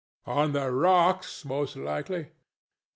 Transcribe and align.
On 0.25 0.51
the 0.53 0.71
rocks, 0.71 1.45
most 1.45 1.75
likely. 1.75 2.29